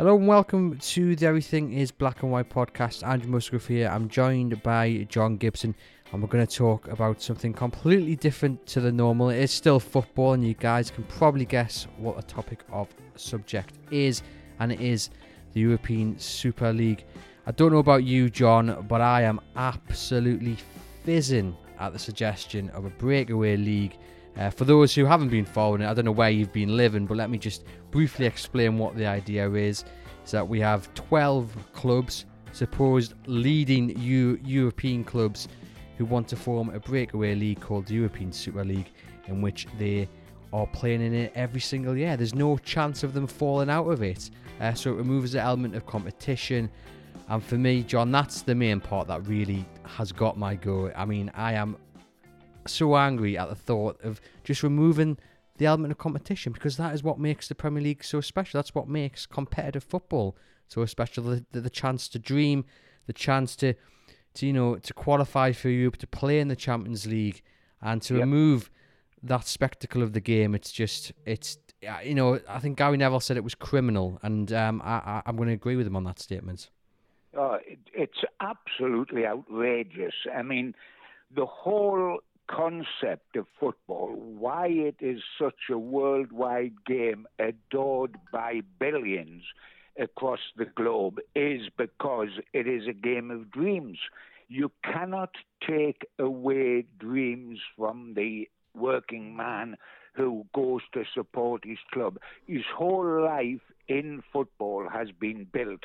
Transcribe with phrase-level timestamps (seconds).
[0.00, 3.06] Hello and welcome to the Everything is Black and White podcast.
[3.06, 3.86] Andrew Musgrove here.
[3.86, 5.74] I'm joined by John Gibson
[6.10, 9.28] and we're going to talk about something completely different to the normal.
[9.28, 14.22] It's still football and you guys can probably guess what the topic of subject is
[14.58, 15.10] and it is
[15.52, 17.04] the European Super League.
[17.46, 20.56] I don't know about you, John, but I am absolutely
[21.04, 23.98] fizzing at the suggestion of a breakaway league.
[24.38, 27.04] Uh, for those who haven't been following it, I don't know where you've been living,
[27.04, 29.84] but let me just briefly explain what the idea is.
[30.24, 35.48] Is that we have 12 clubs, supposed leading U- European clubs,
[35.98, 38.90] who want to form a breakaway league called the European Super League,
[39.26, 40.08] in which they
[40.52, 42.16] are playing in it every single year.
[42.16, 44.30] There's no chance of them falling out of it.
[44.60, 46.70] Uh, so it removes the element of competition.
[47.28, 50.90] And for me, John, that's the main part that really has got my go.
[50.96, 51.76] I mean, I am
[52.66, 55.16] so angry at the thought of just removing
[55.60, 58.56] the element of competition because that is what makes the Premier League so special.
[58.56, 60.34] That's what makes competitive football
[60.66, 61.22] so special.
[61.24, 62.64] The, the, the chance to dream,
[63.06, 63.74] the chance to,
[64.34, 67.42] to, you know, to qualify for Europe, to play in the Champions League,
[67.82, 68.20] and to yep.
[68.22, 68.70] remove
[69.22, 70.54] that spectacle of the game.
[70.54, 71.58] It's just, it's,
[72.04, 75.36] you know, I think Gary Neville said it was criminal, and um, I, I, am
[75.36, 76.70] going to agree with him on that statement.
[77.36, 80.14] Oh, it, it's absolutely outrageous.
[80.34, 80.74] I mean,
[81.36, 82.20] the whole
[82.50, 89.42] concept of football, why it is such a worldwide game adored by billions
[89.98, 93.98] across the globe, is because it is a game of dreams.
[94.48, 95.34] You cannot
[95.66, 99.76] take away dreams from the working man
[100.14, 102.18] who goes to support his club.
[102.46, 105.84] His whole life in football has been built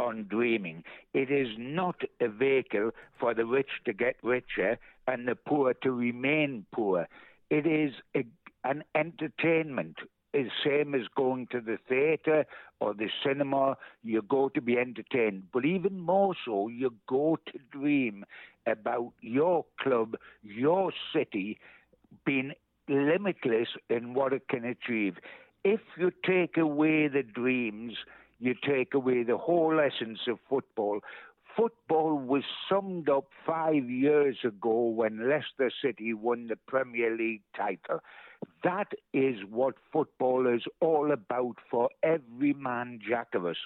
[0.00, 0.82] on dreaming.
[1.12, 5.92] It is not a vehicle for the rich to get richer and the poor to
[5.92, 7.06] remain poor.
[7.50, 8.24] It is a,
[8.64, 9.96] an entertainment.
[10.32, 12.46] It's same as going to the theatre
[12.80, 13.76] or the cinema.
[14.02, 18.24] You go to be entertained, but even more so, you go to dream
[18.66, 21.58] about your club, your city
[22.24, 22.52] being
[22.88, 25.16] limitless in what it can achieve.
[25.64, 27.94] If you take away the dreams,
[28.40, 31.00] you take away the whole essence of football.
[31.56, 38.00] Football was summed up five years ago when Leicester City won the Premier League title.
[38.64, 43.56] That is what football is all about for every man jack of us.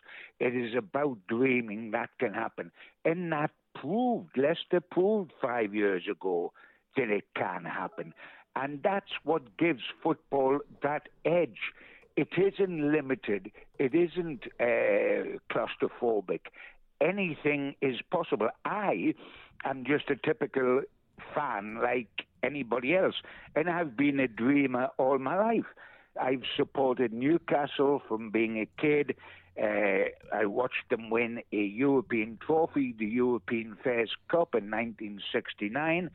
[0.41, 2.73] It is about dreaming that can happen.
[3.05, 6.53] And that proved, Leicester proved five years ago
[6.97, 8.15] that it can happen.
[8.57, 11.73] And that's what gives football that edge
[12.17, 13.51] it isn't limited.
[13.79, 16.41] It isn't uh, claustrophobic.
[17.01, 18.49] Anything is possible.
[18.65, 19.15] I
[19.65, 20.83] am just a typical
[21.35, 23.17] fan like anybody else,
[23.57, 25.67] and I've been a dreamer all my life.
[26.21, 29.17] I've supported Newcastle from being a kid.
[29.61, 36.11] Uh, I watched them win a European trophy, the European Fairs Cup in 1969.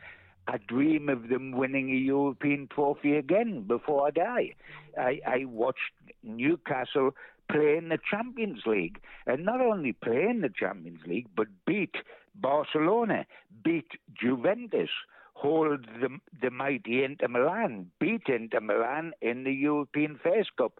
[0.50, 4.56] I dream of them winning a European trophy again before I die.
[4.98, 5.94] I, I watched
[6.24, 7.12] Newcastle
[7.52, 11.96] play in the Champions League, and not only play in the Champions League, but beat
[12.34, 13.26] Barcelona,
[13.64, 14.90] beat Juventus,
[15.34, 20.80] hold the, the mighty Inter Milan, beat Inter Milan in the European Fairs Cup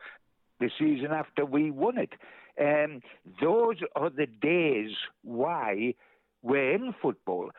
[0.60, 2.14] the season after we won it.
[2.60, 3.02] Um,
[3.40, 4.92] those are the days
[5.24, 5.94] why
[6.42, 7.52] we're in football.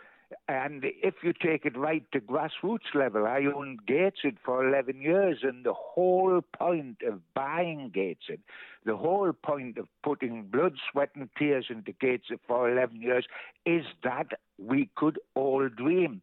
[0.48, 5.38] And if you take it right to grassroots level, I owned Gateshead for 11 years,
[5.42, 8.40] and the whole point of buying Gateshead,
[8.84, 13.26] the whole point of putting blood, sweat, and tears into Gateshead for 11 years
[13.66, 16.22] is that we could all dream.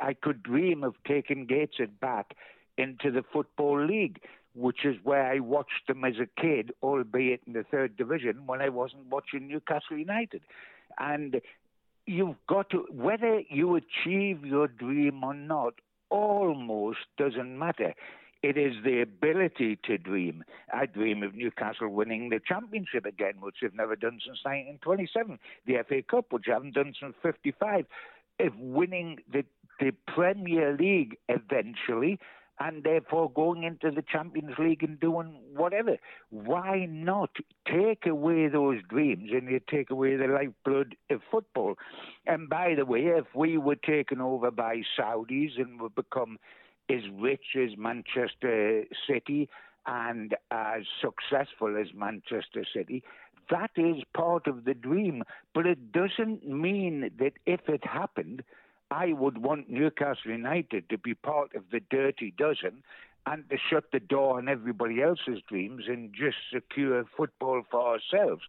[0.00, 2.36] I could dream of taking Gateshead back
[2.76, 4.20] into the Football League,
[4.54, 8.62] which is where I watched them as a kid, albeit in the third division, when
[8.62, 10.42] I wasn't watching Newcastle United.
[10.98, 11.40] And
[12.08, 15.74] you've got to, whether you achieve your dream or not,
[16.10, 17.94] almost doesn't matter.
[18.42, 20.44] It is the ability to dream.
[20.72, 25.38] I dream of Newcastle winning the championship again, which they've never done since 1927.
[25.66, 27.84] The FA Cup, which they haven't done since 55.
[28.40, 29.44] of winning the,
[29.80, 32.18] the Premier League eventually,
[32.60, 35.96] and therefore going into the Champions League and doing whatever.
[36.30, 37.30] Why not
[37.66, 41.74] take away those dreams and you take away the lifeblood of football?
[42.26, 46.38] And by the way, if we were taken over by Saudis and would become
[46.90, 49.48] as rich as Manchester City
[49.86, 53.02] and as successful as Manchester City,
[53.50, 55.22] that is part of the dream.
[55.54, 58.42] But it doesn't mean that if it happened,
[58.90, 62.82] I would want Newcastle United to be part of the dirty dozen
[63.26, 68.42] and to shut the door on everybody else's dreams and just secure football for ourselves.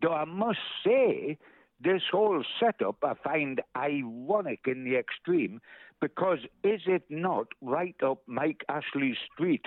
[0.00, 1.38] Though I must say,
[1.80, 5.60] this whole setup I find ironic in the extreme
[6.00, 9.66] because is it not right up Mike Ashley's street?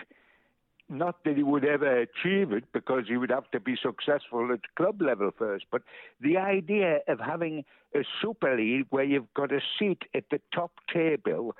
[0.90, 4.62] Not that he would ever achieve it because he would have to be successful at
[4.76, 5.82] club level first, but
[6.22, 10.72] the idea of having a Super League where you've got a seat at the top
[10.94, 11.56] table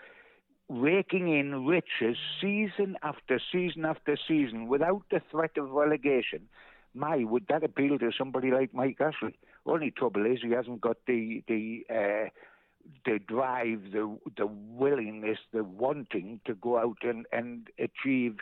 [0.70, 6.48] raking in riches season after season after season without the threat of relegation,
[6.94, 9.38] my, would that appeal to somebody like Mike Ashley?
[9.66, 12.30] Only trouble is he hasn't got the the uh,
[13.06, 18.38] the drive, the the willingness, the wanting to go out and, and achieve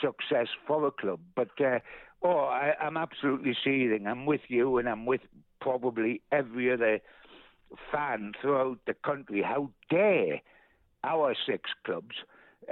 [0.00, 1.20] success for a club.
[1.34, 1.78] But uh,
[2.22, 4.06] oh, I, I'm absolutely seething.
[4.06, 5.22] I'm with you, and I'm with
[5.60, 7.00] probably every other
[7.90, 9.42] fan throughout the country.
[9.42, 10.40] How dare
[11.02, 12.16] our six clubs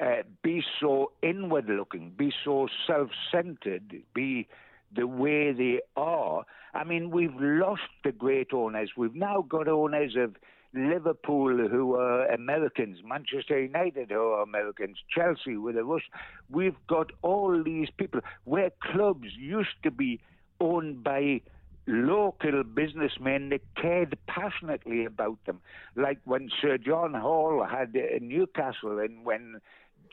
[0.00, 4.48] uh, be so inward looking, be so self centered, be
[4.94, 6.44] the way they are.
[6.74, 8.90] I mean, we've lost the great owners.
[8.96, 10.36] We've now got owners of
[10.74, 16.10] Liverpool who are Americans, Manchester United who are Americans, Chelsea with a Russian.
[16.50, 20.20] We've got all these people where clubs used to be
[20.60, 21.42] owned by
[21.86, 25.60] local businessmen that cared passionately about them,
[25.96, 29.60] like when Sir John Hall had uh, Newcastle and when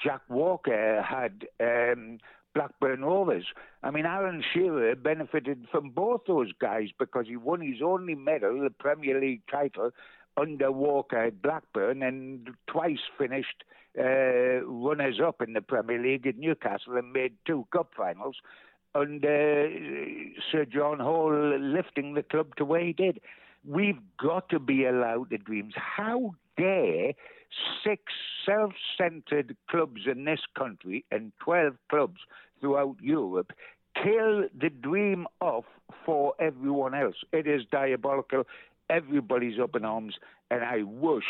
[0.03, 2.17] Jack Walker had um,
[2.56, 3.45] Blackburn Rovers.
[3.83, 8.61] I mean, Alan Shearer benefited from both those guys because he won his only medal,
[8.61, 9.91] the Premier League title,
[10.39, 13.63] under Walker at Blackburn and twice finished
[13.97, 18.38] uh, runners up in the Premier League at Newcastle and made two cup finals
[18.95, 23.19] under uh, Sir John Hall lifting the club to where he did.
[23.68, 25.74] We've got to be allowed the dreams.
[25.75, 27.13] How dare
[27.83, 28.03] six
[28.45, 32.19] self centered clubs in this country and 12 clubs
[32.59, 33.51] throughout Europe
[33.95, 35.65] kill the dream off
[36.06, 37.15] for everyone else?
[37.33, 38.44] It is diabolical.
[38.89, 40.15] Everybody's up in arms,
[40.50, 41.25] and I wish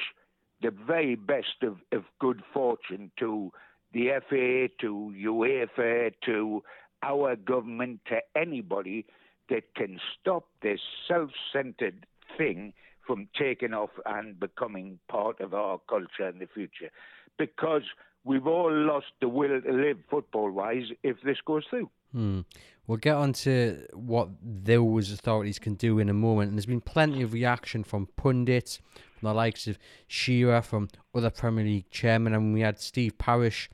[0.61, 3.51] the very best of, of good fortune to
[3.93, 6.63] the FA, to UEFA, to
[7.01, 9.05] our government, to anybody
[9.49, 12.05] that can stop this self centered
[12.37, 12.73] thing
[13.05, 16.91] from taking off and becoming part of our culture in the future.
[17.37, 17.81] Because
[18.23, 21.89] we've all lost the will to live football wise if this goes through.
[22.11, 22.41] Hmm.
[22.87, 26.49] We'll get on to what those authorities can do in a moment.
[26.49, 28.79] And there's been plenty of reaction from pundits,
[29.19, 29.77] from the likes of
[30.07, 32.33] Shearer, from other Premier League chairmen.
[32.33, 33.69] And we had Steve Parish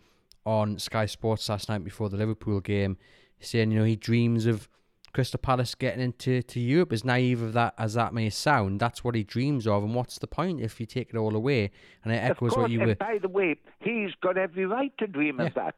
[0.45, 2.97] on Sky Sports last night before the Liverpool game
[3.39, 4.67] saying, you know, he dreams of
[5.13, 6.91] Crystal Palace getting into to Europe.
[6.91, 9.81] As naive of that as that may sound, that's what he dreams of.
[9.81, 11.71] And what's the point if you take it all away?
[12.03, 12.95] And it echoes course, what you were.
[12.95, 15.45] By the way, he's got every right to dream yeah.
[15.45, 15.75] of that.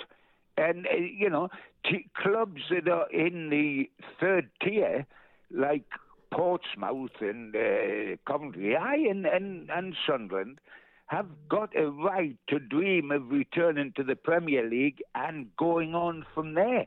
[0.57, 1.49] And, uh, you know,
[1.85, 3.89] t- clubs that are in the
[4.19, 5.05] third tier,
[5.51, 5.85] like
[6.31, 10.59] Portsmouth and uh, Coventry, aye, and, and, and Sunderland,
[11.07, 16.25] have got a right to dream of returning to the Premier League and going on
[16.33, 16.85] from there.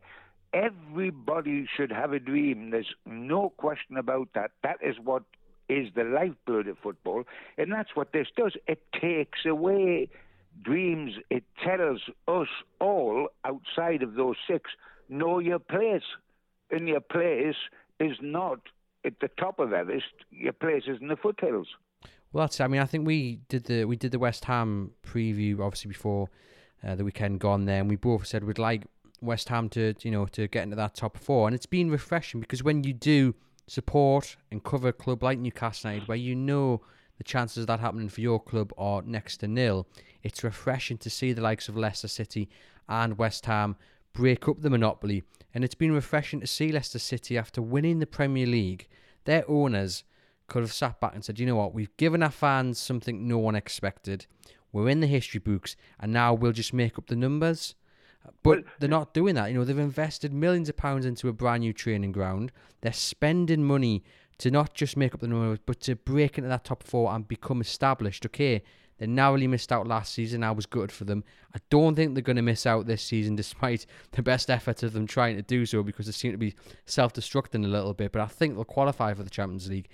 [0.52, 2.70] Everybody should have a dream.
[2.70, 4.50] There's no question about that.
[4.62, 5.22] That is what
[5.68, 7.22] is the lifeblood of football,
[7.56, 8.56] and that's what this does.
[8.66, 10.08] It takes away
[10.62, 11.12] dreams.
[11.30, 12.48] It tells us
[12.80, 14.70] all outside of those six
[15.08, 16.02] know your place,
[16.70, 17.56] and your place
[17.98, 18.60] is not
[19.04, 20.06] at the top of Everest.
[20.30, 21.68] Your place is in the foothills.
[22.32, 22.60] Well, that's.
[22.60, 26.28] I mean, I think we did the we did the West Ham preview obviously before
[26.86, 28.84] uh, the weekend gone there, and we both said we'd like
[29.20, 32.40] West Ham to you know to get into that top four, and it's been refreshing
[32.40, 33.34] because when you do
[33.66, 36.80] support and cover a club like Newcastle United, where you know
[37.20, 39.86] the chances of that happening for your club are next to nil,
[40.22, 42.48] it's refreshing to see the likes of Leicester City
[42.88, 43.76] and West Ham
[44.14, 45.22] break up the monopoly,
[45.52, 48.88] and it's been refreshing to see Leicester City after winning the Premier League.
[49.26, 50.02] Their owners
[50.48, 53.36] could have sat back and said, you know what, we've given our fans something no
[53.36, 54.24] one expected.
[54.72, 57.74] We're in the history books, and now we'll just make up the numbers.
[58.42, 59.48] But they're not doing that.
[59.48, 62.50] You know, they've invested millions of pounds into a brand new training ground.
[62.80, 64.04] They're spending money
[64.40, 67.28] to not just make up the numbers, but to break into that top four and
[67.28, 68.24] become established.
[68.24, 68.62] Okay,
[68.98, 70.42] They narrowly missed out last season.
[70.42, 71.24] I was good for them.
[71.54, 74.94] I don't think they're going to miss out this season, despite the best effort of
[74.94, 76.54] them trying to do so, because they seem to be
[76.86, 78.12] self-destructing a little bit.
[78.12, 79.88] But I think they'll qualify for the Champions League,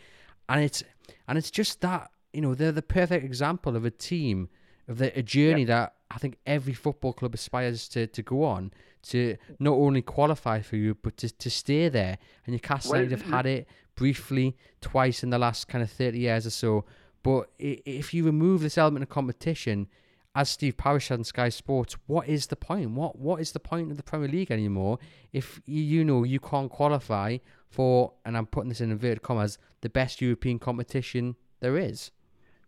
[0.48, 0.84] and it's
[1.26, 4.48] and it's just that you know they're the perfect example of a team
[4.86, 5.68] of the, a journey yep.
[5.68, 8.72] that I think every football club aspires to, to go on
[9.02, 12.18] to not only qualify for you but to, to stay there.
[12.44, 16.46] And Newcastle well, have had it briefly twice in the last kind of 30 years
[16.46, 16.84] or so.
[17.22, 19.88] But if you remove this element of competition,
[20.36, 22.90] as Steve Parish said Sky Sports, what is the point?
[22.90, 24.98] What what is the point of the Premier League anymore
[25.32, 27.38] if you, you know you can't qualify
[27.68, 32.10] for, and I'm putting this in inverted commas, the best European competition there is?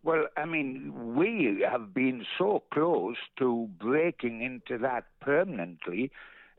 [0.03, 6.11] Well, I mean, we have been so close to breaking into that permanently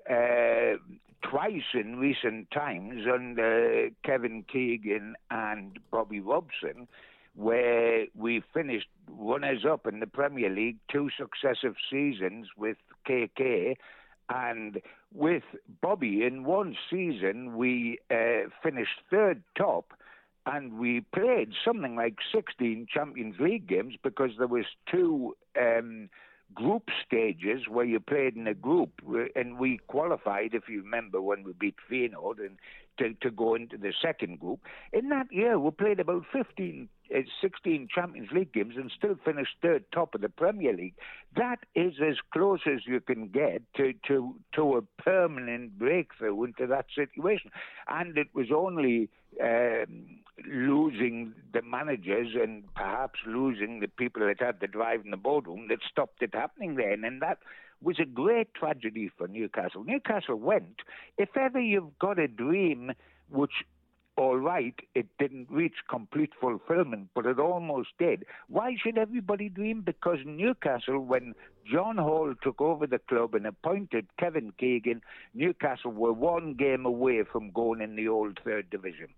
[0.09, 0.77] uh,
[1.23, 6.89] twice in recent times under Kevin Keegan and Bobby Robson,
[7.35, 12.77] where we finished runners up in the Premier League two successive seasons with
[13.09, 13.77] KK.
[14.29, 14.81] And
[15.13, 15.43] with
[15.81, 19.93] Bobby, in one season, we uh, finished third top
[20.47, 26.09] and we played something like 16 Champions League games because there was two um,
[26.55, 31.21] group stages where you played in a group, uh, and we qualified, if you remember,
[31.21, 32.59] when we beat Feyenoord and
[33.01, 34.61] to, to go into the second group.
[34.93, 39.57] In that year, we played about 15, uh, 16 Champions League games and still finished
[39.63, 40.95] third top of the Premier League.
[41.37, 46.67] That is as close as you can get to, to, to a permanent breakthrough into
[46.67, 47.51] that situation.
[47.89, 49.09] And it was only
[49.43, 55.17] um, losing the managers and perhaps losing the people that had the drive in the
[55.17, 57.05] boardroom that stopped it happening then.
[57.05, 57.39] And that
[57.83, 59.85] was a great tragedy for Newcastle.
[59.85, 60.83] Newcastle went.
[61.19, 62.93] If ever you've got a dream
[63.29, 63.65] which
[64.17, 68.27] all right, it didn't reach complete fulfillment, but it almost did.
[68.49, 69.81] Why should everybody dream?
[69.81, 71.35] Because Newcastle, when
[71.65, 75.01] John Hall took over the club and appointed Kevin Keegan,
[75.33, 79.09] Newcastle were one game away from going in the old third division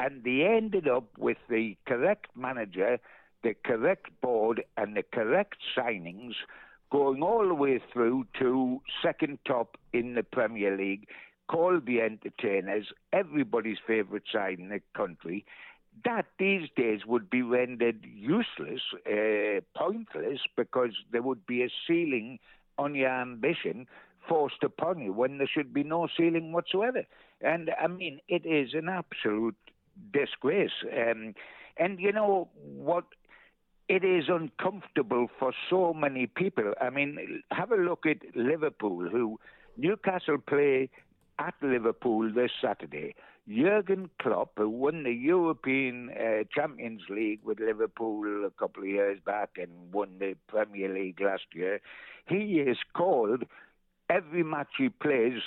[0.00, 2.98] and they ended up with the correct manager,
[3.42, 6.32] the correct board, and the correct signings
[6.90, 11.06] going all the way through to second top in the Premier League,
[11.48, 15.44] called the entertainers, everybody's favourite side in the country.
[16.04, 22.38] That these days would be rendered useless, uh, pointless, because there would be a ceiling
[22.78, 23.86] on your ambition
[24.28, 27.04] forced upon you when there should be no ceiling whatsoever.
[27.40, 29.56] And I mean, it is an absolute
[30.12, 30.70] disgrace.
[30.84, 31.34] Um,
[31.76, 33.04] and you know what?
[33.90, 36.74] It is uncomfortable for so many people.
[36.80, 39.40] I mean, have a look at Liverpool, who
[39.76, 40.90] Newcastle play
[41.40, 43.16] at Liverpool this Saturday.
[43.48, 49.18] Jurgen Klopp, who won the European uh, Champions League with Liverpool a couple of years
[49.26, 51.80] back and won the Premier League last year,
[52.28, 53.42] he is called
[54.08, 55.42] every match he plays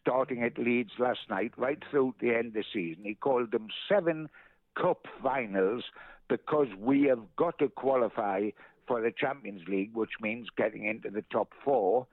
[0.00, 3.04] starting at Leeds last night, right through the end of the season.
[3.04, 4.28] He called them seven
[4.76, 5.84] cup finals
[6.30, 8.50] because we have got to qualify
[8.86, 12.06] for the Champions League, which means getting into the top four.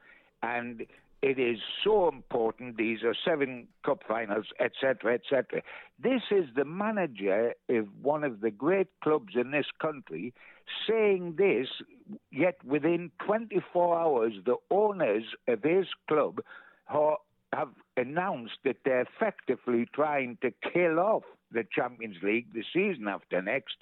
[0.43, 0.85] And
[1.21, 2.77] it is so important.
[2.77, 5.61] These are seven cup finals, etc., etc.
[6.01, 10.33] This is the manager of one of the great clubs in this country
[10.87, 11.67] saying this,
[12.31, 16.41] yet within 24 hours, the owners of his club
[17.53, 23.41] have announced that they're effectively trying to kill off the Champions League the season after
[23.41, 23.75] next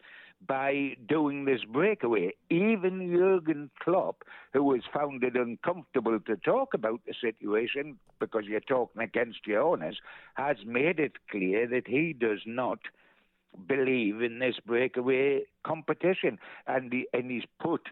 [0.48, 2.34] by doing this breakaway.
[2.50, 4.24] Even Jurgen Klopp,
[4.54, 9.62] who has found it uncomfortable to talk about the situation because you're talking against your
[9.62, 9.98] owners,
[10.36, 12.80] has made it clear that he does not
[13.68, 16.38] believe in this breakaway competition,
[16.68, 17.88] and he, and he's put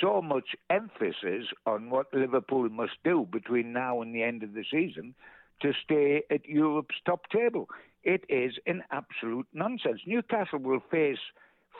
[0.00, 4.64] so much emphasis on what Liverpool must do between now and the end of the
[4.70, 5.14] season
[5.60, 7.68] to stay at Europe's top table.
[8.04, 10.00] It is an absolute nonsense.
[10.06, 11.18] Newcastle will face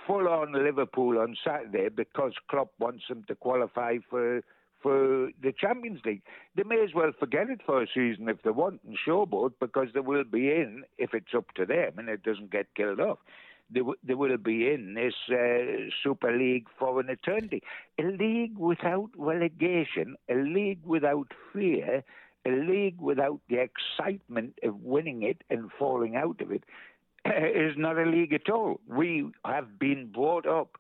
[0.07, 4.43] full on Liverpool on Saturday because Klopp wants them to qualify for
[4.83, 6.23] for the Champions League.
[6.57, 9.89] They may as well forget it for a season if they want and showboat because
[9.95, 13.19] they will be in if it's up to them and it doesn't get killed off
[13.73, 17.63] they, w- they will be in this uh, Super League for an eternity.
[17.99, 22.05] A league without relegation, a league without fear,
[22.47, 26.65] a league without the excitement of winning it and falling out of it
[27.27, 28.81] is not a league at all.
[28.87, 30.77] We have been brought up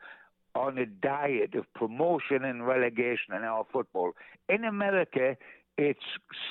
[0.55, 4.13] on a diet of promotion and relegation in our football.
[4.49, 5.37] In America,
[5.79, 6.01] it's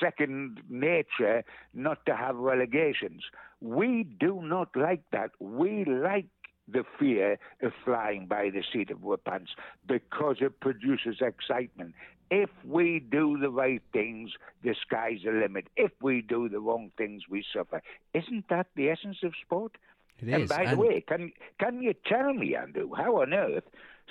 [0.00, 3.22] second nature not to have relegations.
[3.60, 5.30] We do not like that.
[5.38, 6.26] We like
[6.68, 9.52] the fear of flying by the seat of our pants
[9.86, 11.94] because it produces excitement.
[12.34, 14.30] If we do the right things,
[14.64, 15.66] the sky's the limit.
[15.76, 17.82] If we do the wrong things, we suffer.
[18.14, 19.76] Isn't that the essence of sport?
[20.18, 23.64] It and is, by the way, can can you tell me, Andrew, how on earth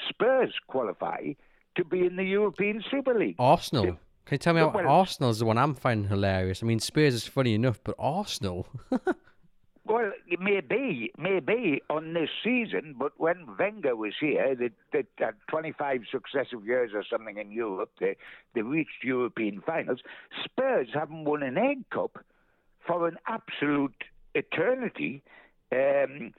[0.08, 1.34] Spurs qualify
[1.76, 3.38] to be in the European Super League?
[3.40, 3.98] Arsenal.
[4.26, 6.62] Can you tell me how Well- Arsenal's the one I'm finding hilarious?
[6.62, 8.68] I mean, Spurs is funny enough, but Arsenal.
[9.92, 14.72] Well, maybe, may be, may be on this season, but when Wenger was here, that
[14.94, 18.16] that had 25 successive years or something in Europe, they
[18.56, 20.00] they reached European finals.
[20.46, 22.24] Spurs haven't won an egg cup
[22.88, 25.24] for an absolute eternity.
[25.74, 26.32] Um,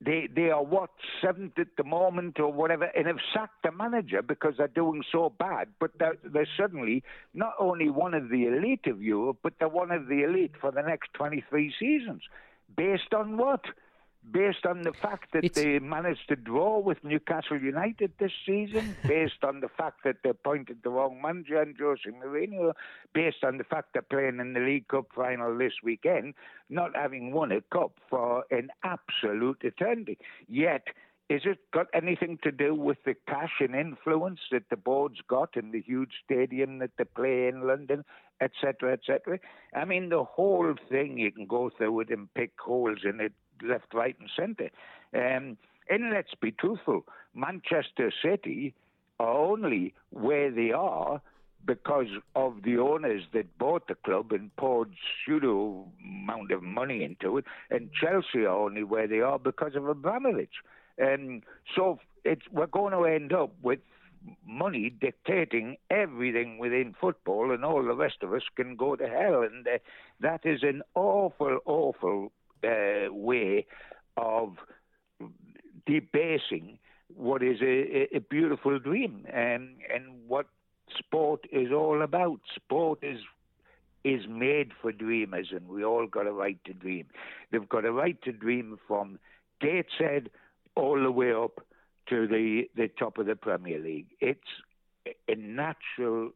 [0.00, 0.90] they they are what
[1.20, 5.32] seventh at the moment or whatever, and have sacked the manager because they're doing so
[5.36, 5.70] bad.
[5.80, 7.02] But they're, they're suddenly
[7.34, 10.70] not only one of the elite of Europe, but they're one of the elite for
[10.70, 12.22] the next 23 seasons.
[12.74, 13.64] Based on what?
[14.28, 18.96] Based on the fact that It's- they managed to draw with Newcastle United this season,
[19.06, 22.74] based on the fact that they appointed the wrong manager and Jose Mourinho,
[23.12, 26.34] based on the fact they're playing in the League Cup final this weekend,
[26.68, 30.18] not having won a cup for an absolute eternity.
[30.48, 30.88] Yet,
[31.28, 35.56] is it got anything to do with the cash and influence that the board's got
[35.56, 38.04] and the huge stadium that they play in London,
[38.40, 39.38] etc., etc.?
[39.74, 43.32] I mean, the whole thing, you can go through it and pick holes in it
[43.62, 44.70] left, right, and centre.
[45.14, 45.56] Um,
[45.90, 47.04] and let's be truthful,
[47.34, 48.74] Manchester City
[49.18, 51.20] are only where they are
[51.64, 52.06] because
[52.36, 54.92] of the owners that bought the club and poured
[55.24, 59.88] pseudo amount of money into it, and Chelsea are only where they are because of
[59.88, 60.62] Abramovich.
[61.00, 61.42] Um,
[61.74, 61.98] so
[62.50, 63.80] we're going to end up with
[64.46, 69.42] money dictating everything within football, and all the rest of us can go to hell.
[69.42, 69.78] And uh,
[70.20, 72.32] that is an awful, awful
[72.64, 73.66] uh, way
[74.16, 74.56] of
[75.86, 76.78] debasing
[77.14, 77.64] what is a,
[78.14, 80.46] a, a beautiful dream and and what
[80.98, 82.40] sport is all about.
[82.54, 83.20] Sport is
[84.04, 87.06] is made for dreamers, and we all got a right to dream.
[87.50, 89.18] They've got a right to dream from
[89.60, 90.30] Gateshead
[90.76, 91.66] all the way up
[92.08, 94.06] to the the top of the Premier League.
[94.20, 94.40] It's
[95.28, 96.30] a natural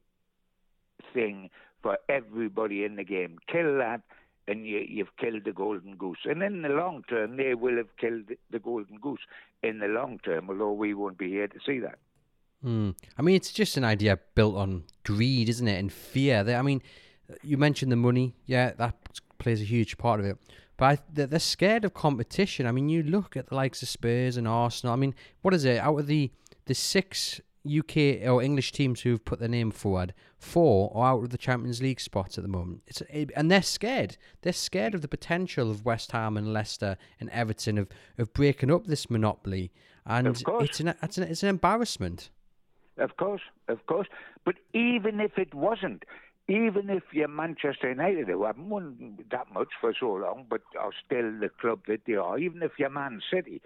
[1.14, 1.50] thing
[1.82, 3.38] for everybody in the game.
[3.50, 4.02] Kill that,
[4.48, 6.18] and you, you've killed the golden goose.
[6.24, 9.20] And in the long term, they will have killed the golden goose
[9.62, 11.98] in the long term, although we won't be here to see that.
[12.62, 12.90] Hmm.
[13.16, 16.44] I mean, it's just an idea built on greed, isn't it, and fear.
[16.46, 16.82] I mean,
[17.42, 18.34] you mentioned the money.
[18.44, 18.96] Yeah, that
[19.38, 20.36] plays a huge part of it.
[20.80, 22.66] But I, they're, they're scared of competition.
[22.66, 24.94] I mean, you look at the likes of Spurs and Arsenal.
[24.94, 25.78] I mean, what is it?
[25.78, 26.30] Out of the
[26.64, 31.30] the six UK or English teams who've put their name forward, four are out of
[31.30, 32.80] the Champions League spots at the moment.
[32.86, 33.02] It's
[33.36, 34.16] and they're scared.
[34.40, 38.70] They're scared of the potential of West Ham and Leicester and Everton of, of breaking
[38.70, 39.72] up this monopoly.
[40.06, 40.40] And it's
[40.80, 42.30] an it's an, it's an embarrassment.
[42.96, 44.08] Of course, of course.
[44.46, 46.04] But even if it wasn't,
[46.48, 50.90] even if you're Manchester United, who haven't won that much for so long, but are
[51.04, 53.62] still the club that they are, even if you're Man City,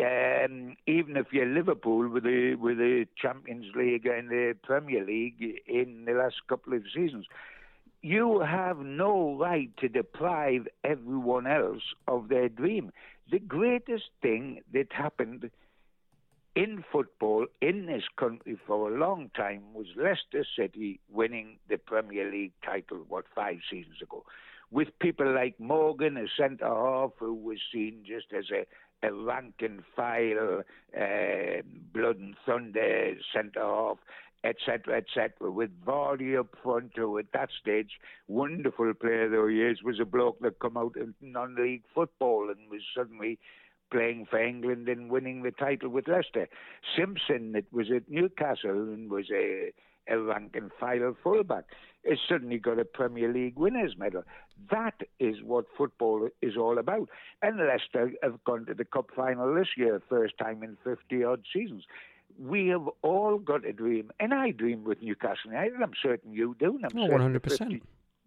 [0.00, 5.62] um, even if you're Liverpool with the with the Champions League and the Premier League
[5.66, 7.26] in the last couple of seasons,
[8.02, 12.92] you have no right to deprive everyone else of their dream.
[13.30, 15.50] The greatest thing that happened
[16.54, 22.30] in football in this country for a long time was Leicester City winning the Premier
[22.30, 24.24] League title, what, five seasons ago,
[24.70, 28.66] with people like Morgan, a centre half, who was seen just as a,
[29.06, 30.62] a rank and file,
[30.96, 33.98] uh, blood and thunder centre half,
[34.42, 39.82] etc., etc., with Vardy up front, who at that stage, wonderful player though he is,
[39.82, 43.38] was a bloke that come out in non-league football and was suddenly
[43.90, 46.48] playing for England and winning the title with Leicester.
[46.96, 49.72] Simpson, that was at Newcastle and was a,
[50.08, 51.64] a rank and file fullback,
[52.08, 54.22] has suddenly got a Premier League winners' medal.
[54.70, 57.08] That is what football is all about.
[57.42, 61.44] And Leicester have gone to the cup final this year, first time in 50 odd
[61.52, 61.84] seasons.
[62.38, 65.82] We have all got a dream, and I dream with Newcastle United.
[65.82, 66.76] I'm certain you do.
[66.76, 67.40] And I'm Oh, certain 100%.
[67.58, 67.82] 50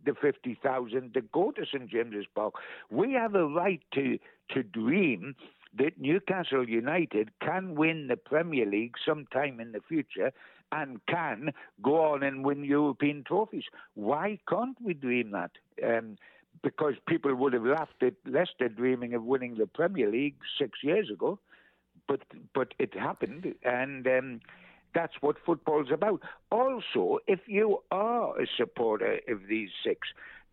[0.05, 2.55] the 50,000 that go to St James's Park.
[2.89, 4.19] We have a right to,
[4.51, 5.35] to dream
[5.77, 10.31] that Newcastle United can win the Premier League sometime in the future
[10.71, 13.63] and can go on and win European trophies.
[13.95, 15.51] Why can't we dream that?
[15.83, 16.17] Um,
[16.61, 21.09] because people would have laughed at Leicester dreaming of winning the Premier League six years
[21.09, 21.39] ago,
[22.07, 22.21] but
[22.53, 24.39] but it happened, and um,
[24.93, 26.21] that's what football's about.
[26.51, 30.09] Also, if you are a supporter of these six,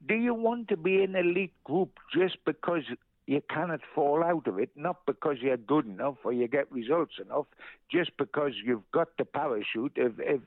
[0.09, 2.83] do you want to be an elite group just because
[3.27, 7.15] you cannot fall out of it, not because you're good enough or you get results
[7.25, 7.47] enough,
[7.91, 10.41] just because you've got the parachute of, of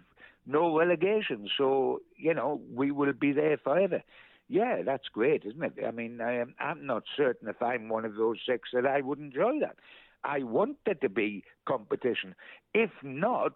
[0.46, 1.48] no relegation.
[1.58, 4.04] So, you know, we will be there forever.
[4.50, 5.74] Yeah, that's great, isn't it?
[5.88, 9.02] I mean, I am, I'm not certain if I'm one of those six that I
[9.02, 9.78] would enjoy that.
[10.26, 12.36] I want there to be competition.
[12.74, 13.54] If not,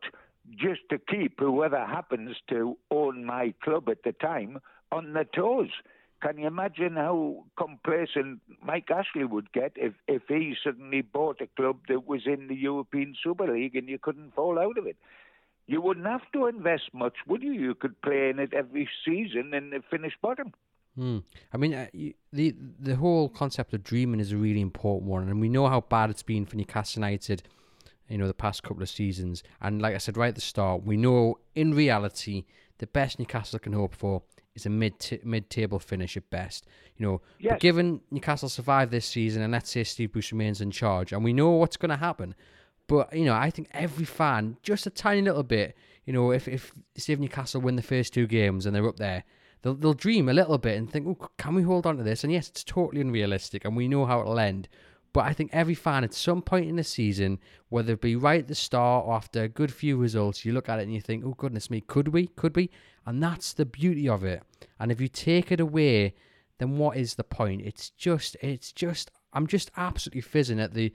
[0.55, 4.59] just to keep whoever happens to own my club at the time
[4.91, 5.69] on their toes.
[6.21, 11.47] Can you imagine how complacent Mike Ashley would get if, if he suddenly bought a
[11.55, 14.97] club that was in the European Super League and you couldn't fall out of it?
[15.67, 17.51] You wouldn't have to invest much, would you?
[17.51, 20.53] You could play in it every season and finish bottom.
[20.95, 21.19] Hmm.
[21.53, 21.87] I mean, uh,
[22.33, 25.81] the the whole concept of dreaming is a really important one, and we know how
[25.81, 27.43] bad it's been for Newcastle United,
[28.09, 29.43] you know, the past couple of seasons.
[29.61, 32.45] And like I said right at the start, we know in reality
[32.77, 34.21] the best Newcastle can hope for
[34.55, 36.65] is a mid t- mid table finish at best.
[36.97, 37.53] You know, yes.
[37.53, 41.23] but given Newcastle survive this season, and let's say Steve Bruce remains in charge, and
[41.23, 42.35] we know what's going to happen.
[42.87, 46.47] But you know, I think every fan, just a tiny little bit, you know, if
[46.47, 49.23] if if Newcastle win the first two games and they're up there,
[49.61, 52.23] they'll they'll dream a little bit and think, oh, can we hold on to this?
[52.23, 54.67] And yes, it's totally unrealistic, and we know how it'll end.
[55.13, 57.39] But I think every fan at some point in the season,
[57.69, 60.69] whether it be right at the start or after a good few results, you look
[60.69, 62.27] at it and you think, oh goodness me, could we?
[62.27, 62.69] Could we?
[63.05, 64.43] And that's the beauty of it.
[64.79, 66.13] And if you take it away,
[66.59, 67.61] then what is the point?
[67.63, 70.93] It's just, it's just, I'm just absolutely fizzing at the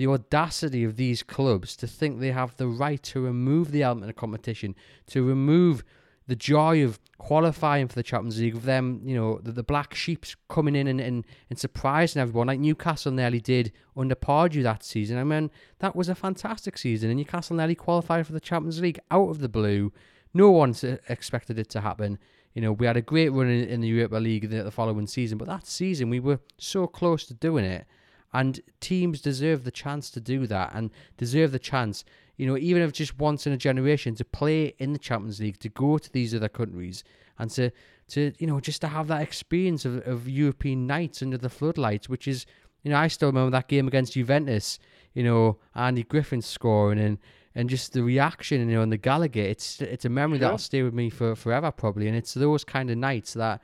[0.00, 4.08] the audacity of these clubs to think they have the right to remove the element
[4.08, 4.74] of competition,
[5.06, 5.84] to remove
[6.30, 9.96] the joy of qualifying for the Champions League, of them, you know, the, the black
[9.96, 14.84] sheeps coming in and, and, and surprising everyone, like Newcastle nearly did under Pardew that
[14.84, 15.18] season.
[15.18, 19.00] I mean, that was a fantastic season, and Newcastle nearly qualified for the Champions League
[19.10, 19.92] out of the blue.
[20.32, 20.72] No one
[21.08, 22.16] expected it to happen.
[22.54, 25.08] You know, we had a great run in, in the Europa League the, the following
[25.08, 27.86] season, but that season we were so close to doing it.
[28.32, 32.04] And teams deserve the chance to do that and deserve the chance
[32.40, 35.58] you know, even if just once in a generation to play in the Champions League,
[35.58, 37.04] to go to these other countries
[37.38, 37.70] and to,
[38.08, 42.08] to you know, just to have that experience of, of European nights under the floodlights,
[42.08, 42.46] which is,
[42.82, 44.78] you know, I still remember that game against Juventus,
[45.12, 47.18] you know, Andy Griffin scoring and,
[47.54, 49.50] and just the reaction, you know, and the Gallowgate.
[49.50, 50.46] It's it's a memory sure.
[50.46, 52.08] that'll stay with me for forever, probably.
[52.08, 53.60] And it's those kind of nights that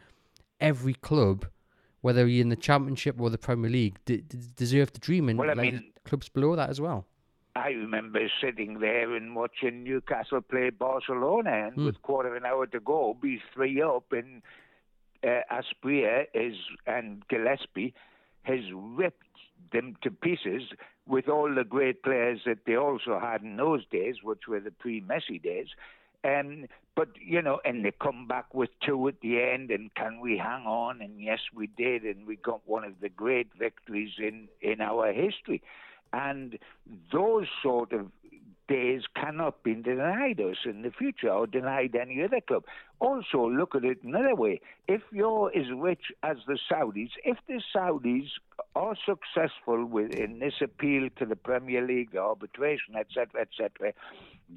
[0.61, 1.47] every club,
[2.03, 5.31] whether you're in the Championship or the Premier League, d- d- deserve to dream.
[5.31, 7.07] And well, like mean, clubs below that as well.
[7.57, 11.87] I remember sitting there and watching Newcastle play Barcelona, and mm.
[11.87, 14.42] with quarter of an hour to go, be three up, and
[15.25, 17.95] uh, Asprilla is and Gillespie
[18.42, 19.23] has ripped
[19.73, 20.62] them to pieces
[21.09, 24.71] with all the great players that they also had in those days, which were the
[24.71, 25.69] pre-Messi days.
[26.25, 30.21] Um, but you know, and they come back with two at the end, and can
[30.21, 31.01] we hang on?
[31.01, 35.12] And yes, we did, and we got one of the great victories in in our
[35.12, 35.62] history.
[36.16, 36.59] And
[37.12, 38.11] those sort of
[38.68, 42.64] days cannot be denied us in the future or denied any other club.
[43.00, 44.61] Also, look at it another way.
[44.88, 48.29] If you're as rich as the Saudis, if the Saudis
[48.74, 53.92] are successful within this appeal to the Premier League, the arbitration, etc., etc.,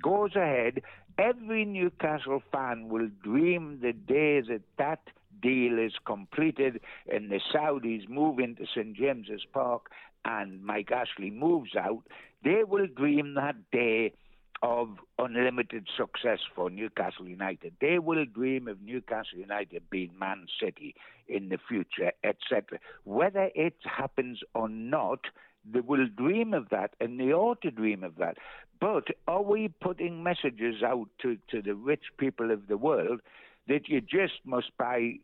[0.01, 0.81] goes ahead,
[1.17, 5.01] every Newcastle fan will dream the day that that
[5.41, 9.89] deal is completed and the Saudis move into St James's Park
[10.25, 12.03] and Mike Ashley moves out,
[12.43, 14.13] they will dream that day
[14.61, 17.73] of unlimited success for Newcastle United.
[17.79, 20.95] They will dream of Newcastle United being Man City
[21.27, 22.79] in the future, etc.
[23.05, 25.19] Whether it happens or not,
[25.69, 28.37] they will dream of that, and they ought to dream of that.
[28.79, 33.21] But are we putting messages out to, to the rich people of the world
[33.67, 35.15] that you just must buy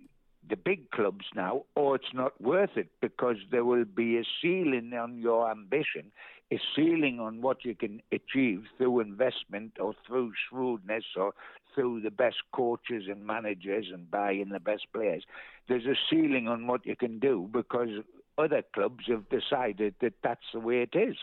[0.49, 4.93] the big clubs now, or it's not worth it because there will be a ceiling
[4.93, 6.11] on your ambition,
[6.51, 11.33] a ceiling on what you can achieve through investment or through shrewdness or
[11.73, 15.23] through the best coaches and managers and buying the best players.
[15.67, 17.89] There's a ceiling on what you can do because
[18.37, 21.15] other clubs have decided that that's the way it is.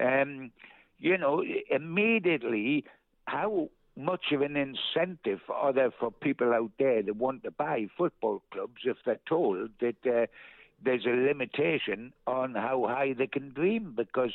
[0.00, 0.50] Um,
[0.98, 2.84] you know, immediately,
[3.26, 7.86] how much of an incentive are there for people out there that want to buy
[7.96, 10.26] football clubs if they're told that uh,
[10.84, 14.32] there's a limitation on how high they can dream because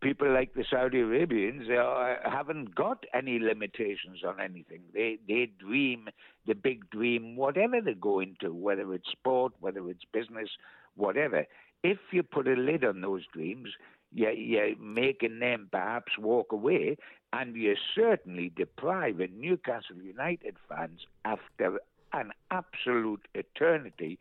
[0.00, 4.80] people like the Saudi Arabians uh, haven't got any limitations on anything.
[4.94, 6.08] They they dream
[6.46, 10.48] the big dream, whatever they go into, whether it's sport, whether it's business,
[10.96, 11.46] whatever.
[11.82, 13.68] If you put a lid on those dreams,
[14.12, 16.96] you're making them perhaps walk away,
[17.32, 21.80] and you're certainly depriving Newcastle United fans after
[22.12, 24.18] an absolute eternity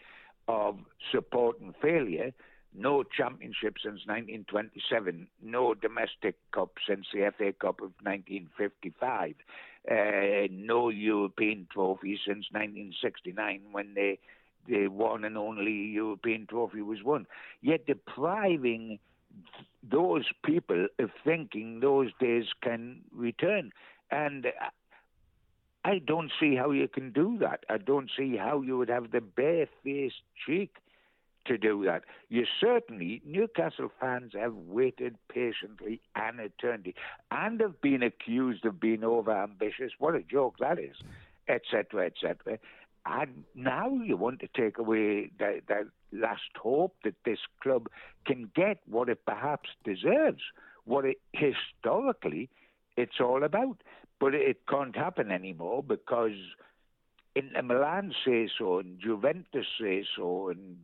[0.48, 0.78] of
[1.12, 2.32] support and failure.
[2.78, 9.34] No championship since 1927, no domestic cup since the FA Cup of 1955,
[9.89, 14.19] uh, no European trophy since 1969 when they
[14.67, 17.26] the one and only European trophy was won.
[17.62, 19.00] Yet depriving
[19.83, 23.71] those people of thinking those days can return.
[24.11, 24.47] And
[25.85, 27.63] I don't see how you can do that.
[27.69, 30.75] I don't see how you would have the barefaced cheek
[31.45, 32.03] to do that.
[32.29, 36.95] You certainly, Newcastle fans have waited patiently an eternity
[37.31, 39.93] and have been accused of being over ambitious.
[39.97, 40.97] What a joke that is,
[41.47, 42.59] etc., etc.
[43.12, 47.88] And now you want to take away that, that last hope that this club
[48.26, 50.41] can get what it perhaps deserves,
[50.86, 52.50] what it historically
[52.98, 53.78] it's all about.
[54.19, 56.38] But it can't happen anymore because
[57.36, 60.78] Inter Milan say so, and Juventus say so, and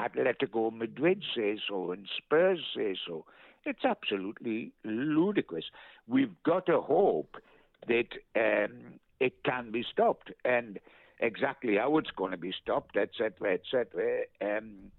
[0.00, 3.24] Atletico Madrid say so, and Spurs say so.
[3.64, 5.66] It's absolutely ludicrous.
[6.08, 7.36] We've got to hope
[7.86, 10.30] that um, it can be stopped.
[10.44, 10.78] And
[11.18, 14.92] exactly how it's going to be stopped, etc., etc., um,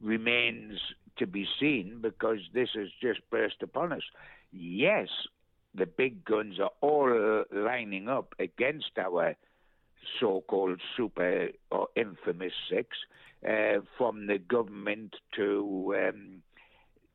[0.00, 0.78] remains
[1.16, 4.02] to be seen because this has just burst upon us.
[4.52, 5.08] Yes,
[5.74, 9.36] the big guns are all lining up against our
[10.20, 12.88] so-called super or infamous six,
[13.48, 16.42] uh, from the government to um,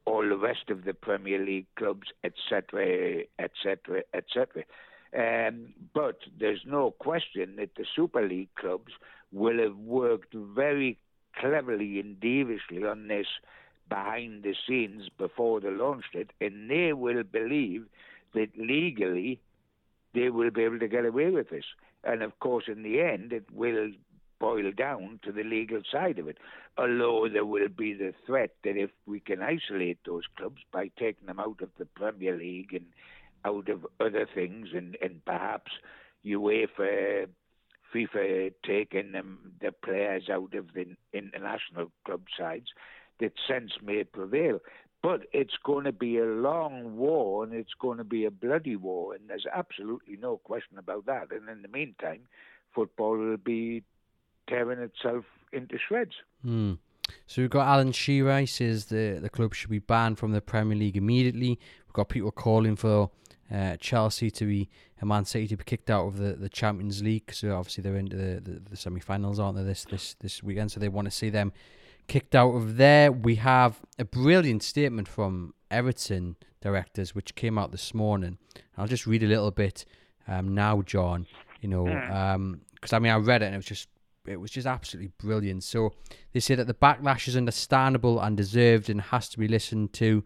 [0.06, 4.64] all the rest of the Premier League clubs, etc., etc., etc.
[5.18, 8.94] Um, but there's no question that the Super League clubs
[9.32, 10.98] will have worked very
[11.40, 13.28] cleverly and deviously on this
[13.88, 17.86] behind the scenes before they launched it, and they will believe
[18.34, 19.40] that legally
[20.14, 21.66] they will be able to get away with this.
[22.04, 23.90] And of course, in the end, it will
[24.40, 26.38] boil down to the legal side of it.
[26.78, 31.28] Although there will be the threat that if we can isolate those clubs by taking
[31.28, 32.86] them out of the Premier League and
[33.46, 35.72] out of other things, and, and perhaps
[36.26, 37.28] UEFA,
[37.94, 42.68] FIFA taking them, the players out of the international club sides,
[43.20, 44.60] that sense may prevail.
[45.02, 48.76] But it's going to be a long war and it's going to be a bloody
[48.76, 51.32] war, and there's absolutely no question about that.
[51.32, 52.22] And in the meantime,
[52.76, 53.84] football will be
[54.50, 55.24] tearing itself
[55.54, 56.16] into shreds.
[56.46, 56.80] Mm.
[57.28, 60.78] So we've got Alan Shearer says the the club should be banned from the Premier
[60.78, 61.60] League immediately.
[61.88, 63.10] We've got people calling for
[63.52, 67.02] uh, Chelsea to be and Man City to be kicked out of the, the Champions
[67.02, 67.34] League.
[67.34, 69.64] So obviously they're into the, the, the semi-finals, aren't they?
[69.64, 71.54] This this this weekend, so they want to see them
[72.08, 73.12] kicked out of there.
[73.12, 78.38] We have a brilliant statement from Everton directors, which came out this morning.
[78.78, 79.86] I'll just read a little bit
[80.28, 81.28] um, now, John.
[81.62, 83.88] You know, because um, I mean I read it and it was just
[84.26, 85.64] it was just absolutely brilliant.
[85.64, 85.94] So
[86.34, 90.24] they say that the backlash is understandable and deserved and has to be listened to.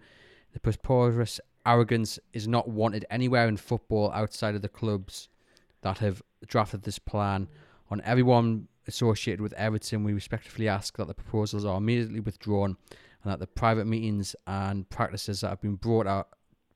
[0.54, 5.30] The preposterous arrogance is not wanted anywhere in football outside of the clubs
[5.82, 7.48] that have drafted this plan.
[7.90, 12.78] On everyone associated with Everton, we respectfully ask that the proposals are immediately withdrawn
[13.24, 16.30] and that the private meetings and practices that have been brought out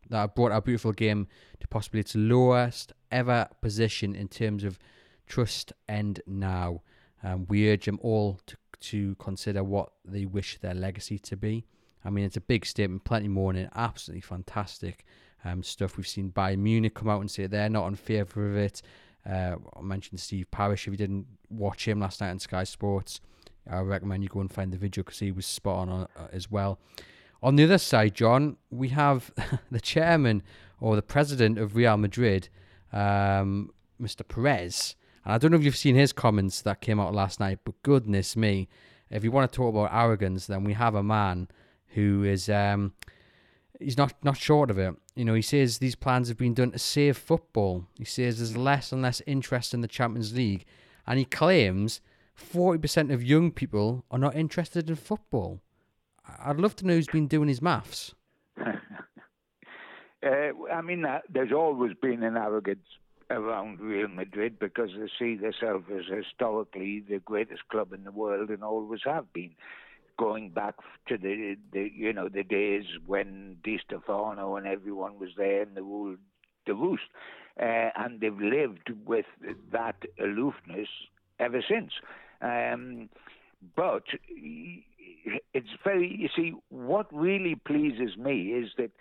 [0.10, 1.28] that have brought our beautiful game
[1.60, 4.80] to possibly its lowest ever position in terms of
[5.28, 6.82] trust end now.
[7.24, 11.66] Um, we urge them all to, to consider what they wish their legacy to be.
[12.08, 15.04] I mean, it's a big statement, plenty more it, absolutely fantastic
[15.44, 15.98] um, stuff.
[15.98, 18.82] We've seen Bayern Munich come out and say they're not in favour of it.
[19.30, 20.88] Uh, I mentioned Steve Parish.
[20.88, 23.20] If you didn't watch him last night on Sky Sports,
[23.70, 26.50] I recommend you go and find the video because he was spot on uh, as
[26.50, 26.80] well.
[27.44, 29.32] On the other side, John, we have
[29.70, 30.44] the chairman
[30.80, 32.48] or the president of Real Madrid,
[32.94, 34.26] um, Mr.
[34.26, 34.96] Perez.
[35.26, 37.84] And I don't know if you've seen his comments that came out last night, but
[37.84, 38.70] goodness me,
[39.10, 41.50] if you want to talk about arrogance, then we have a man
[41.90, 42.94] who is um,
[43.80, 44.96] he's not not short of it.
[45.16, 47.86] You know, he says these plans have been done to save football.
[47.98, 50.66] He says there's less and less interest in the Champions League,
[51.06, 52.02] and he claims
[52.38, 55.60] 40% of young people are not interested in football.
[56.40, 58.14] I'd love to know who's been doing his maths.
[58.66, 58.70] uh,
[60.24, 62.86] I mean, uh, there's always been an arrogance
[63.30, 68.50] around Real Madrid because they see themselves as historically the greatest club in the world
[68.50, 69.52] and always have been
[70.18, 70.76] going back
[71.08, 75.76] to the, the you know the days when Di Stefano and everyone was there and
[75.76, 76.18] they ruled
[76.66, 77.04] the roost,
[77.62, 79.26] uh, and they've lived with
[79.72, 80.90] that aloofness
[81.40, 81.92] ever since.
[82.42, 83.10] Um,
[83.76, 84.04] but
[85.54, 88.92] it's very you see what really pleases me is that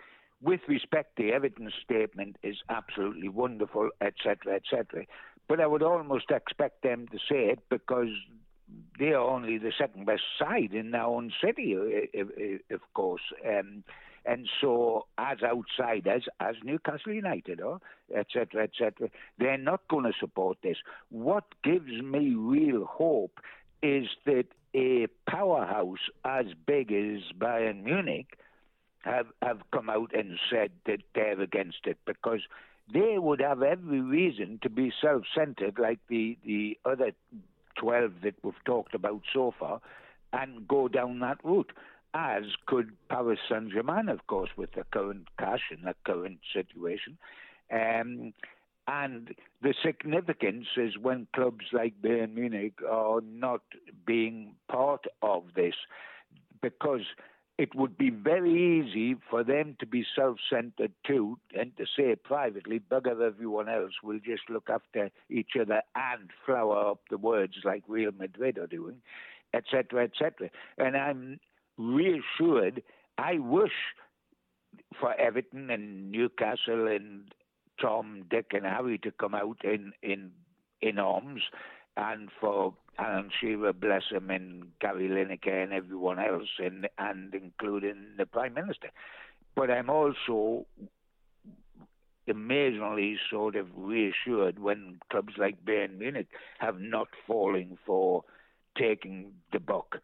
[0.41, 5.05] with respect the Everton statement is absolutely wonderful, etc., etc.
[5.47, 8.09] But I would almost expect them to say it because
[8.99, 11.75] they are only the second best side in their own city,
[12.71, 13.21] of course.
[13.47, 13.83] Um,
[14.25, 17.79] and so, as outsiders, as Newcastle United, or
[18.13, 20.77] etc., etc., they're not going to support this.
[21.09, 23.39] What gives me real hope
[23.81, 28.37] is that a powerhouse as big as Bayern Munich
[29.03, 32.41] have have come out and said that they're against it because
[32.93, 37.11] they would have every reason to be self-centered like the the other
[37.77, 39.81] 12 that we've talked about so far
[40.33, 41.71] and go down that route
[42.13, 47.17] as could Paris Saint Germain, of course, with the current cash and the current situation.
[47.71, 48.33] Um,
[48.87, 53.61] and the significance is when clubs like Bayern Munich are not
[54.05, 55.75] being part of this,
[56.61, 57.01] because
[57.57, 62.15] it would be very easy for them to be self centered too and to say
[62.15, 67.55] privately, bugger everyone else, we'll just look after each other and flower up the words
[67.63, 69.01] like Real Madrid are doing,
[69.53, 70.49] etc., etc.
[70.77, 71.39] And I'm
[71.77, 72.83] reassured.
[73.17, 73.71] I wish
[74.99, 77.33] for Everton and Newcastle and
[77.81, 80.31] Tom, Dick, and Harry to come out in in
[80.81, 81.41] in arms,
[81.97, 87.97] and for Alan Shearer, bless him, and Gary Lineker and everyone else, and and including
[88.17, 88.89] the Prime Minister.
[89.55, 90.65] But I'm also
[92.27, 96.27] amazingly sort of reassured when clubs like Bayern Munich
[96.59, 98.23] have not fallen for
[98.77, 99.97] taking the buck.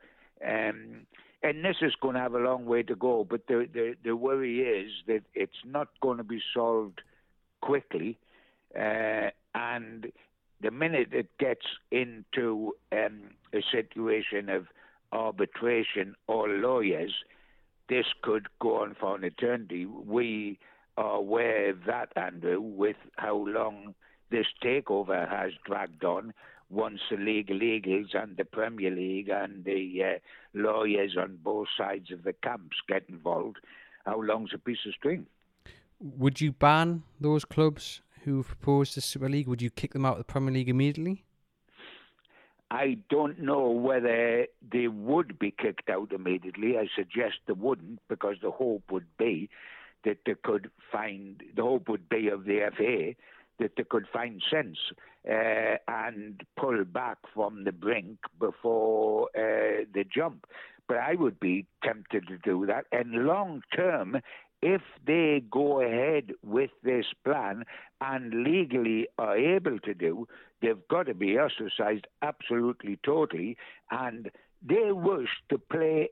[0.45, 1.05] Um,
[1.43, 3.25] and this is going to have a long way to go.
[3.29, 7.01] But the, the, the worry is that it's not going to be solved
[7.61, 8.17] quickly.
[8.73, 10.11] Uh, and
[10.61, 13.21] the minute it gets into um,
[13.53, 14.67] a situation of
[15.11, 17.13] arbitration or lawyers,
[17.89, 19.85] this could go on for an eternity.
[19.85, 20.59] We
[20.97, 23.95] are aware of that, Andrew, with how long
[24.31, 26.33] this takeover has dragged on
[26.69, 30.19] once the league legals and the Premier League and the uh,
[30.53, 33.57] lawyers on both sides of the camps get involved,
[34.05, 35.27] how long's a piece of string?
[35.99, 39.47] Would you ban those clubs who proposed the Super League?
[39.47, 41.23] Would you kick them out of the Premier League immediately?
[42.71, 46.77] I don't know whether they would be kicked out immediately.
[46.77, 49.49] I suggest they wouldn't because the hope would be
[50.05, 53.13] that they could find, the hope would be of the FA
[53.59, 54.77] that they could find sense
[55.29, 60.47] uh, and pull back from the brink before uh, the jump.
[60.87, 62.85] But I would be tempted to do that.
[62.91, 64.17] And long term,
[64.63, 67.65] if they go ahead with this plan
[67.99, 70.25] and legally are able to do,
[70.61, 73.57] they've got to be ostracized absolutely, totally.
[73.91, 74.31] And
[74.65, 76.11] they wish to play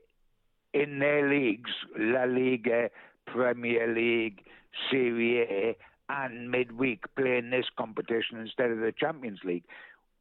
[0.74, 2.90] in their leagues, La Liga,
[3.26, 4.42] Premier League,
[4.90, 5.76] Serie A,
[6.10, 9.64] and midweek playing this competition instead of the Champions League.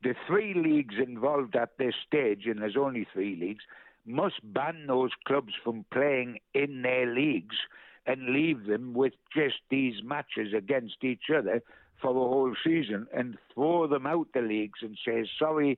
[0.04, 3.66] The three leagues involved at this stage, and there's only three leagues,
[4.06, 7.58] must ban those clubs from playing in their leagues
[8.06, 11.62] and leave them with just these matches against each other
[12.02, 15.78] for the whole season and throw them out the leagues and say, sorry,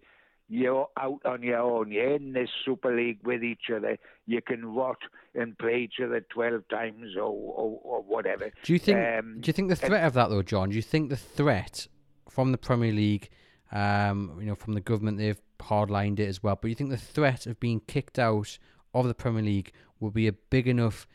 [0.49, 1.91] you're out on your own.
[1.91, 3.97] You're in this Super League with each other.
[4.25, 4.99] You can rot
[5.35, 8.51] and play each other twelve times or, or, or whatever.
[8.63, 8.99] Do you think?
[8.99, 10.69] Um, do you think the threat and, of that though, John?
[10.69, 11.87] Do you think the threat
[12.29, 13.29] from the Premier League,
[13.71, 16.57] um, you know, from the government, they've hardlined it as well.
[16.61, 18.57] But you think the threat of being kicked out
[18.93, 21.07] of the Premier League will be a big enough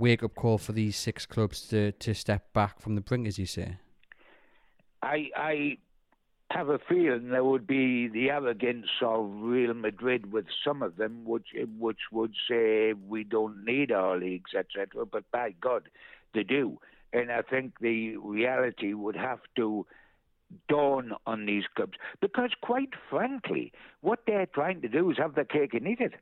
[0.00, 3.38] wake up call for these six clubs to to step back from the brink, as
[3.38, 3.76] you say?
[5.02, 5.78] I I
[6.50, 11.24] have a feeling there would be the arrogance of Real Madrid with some of them,
[11.24, 15.06] which which would say we don't need our leagues, etc.
[15.06, 15.88] But by God,
[16.34, 16.78] they do,
[17.12, 19.86] and I think the reality would have to
[20.68, 25.44] dawn on these clubs because, quite frankly, what they're trying to do is have the
[25.44, 26.14] cake and eat it.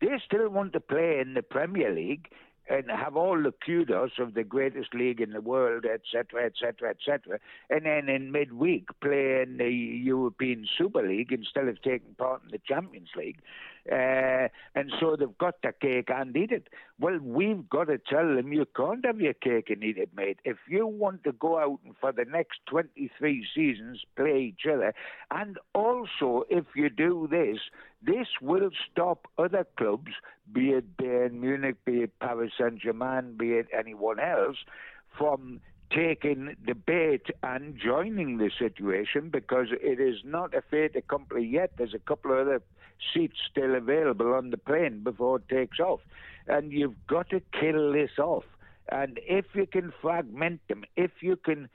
[0.00, 2.28] They still want to play in the Premier League
[2.68, 7.38] and have all the kudos of the greatest league in the world, etc., etc., etc.,
[7.70, 12.50] and then in midweek play in the European Super League instead of taking part in
[12.50, 13.38] the Champions League.
[13.90, 16.68] Uh, and so they've got the cake and eat it.
[16.98, 20.38] Well, we've got to tell them you can't have your cake and eat it, mate.
[20.44, 24.94] If you want to go out and for the next 23 seasons play each other,
[25.30, 27.58] and also if you do this,
[28.02, 30.12] this will stop other clubs,
[30.50, 34.56] be it Bayern Munich, be it Paris Saint Germain, be it anyone else,
[35.18, 35.60] from
[35.94, 41.72] taking the bait and joining the situation because it is not a fait accompli yet.
[41.76, 42.62] There's a couple of other
[43.12, 46.00] seats still available on the plane before it takes off.
[46.46, 48.44] And you've got to kill this off.
[48.90, 51.68] And if you can fragment them, if you can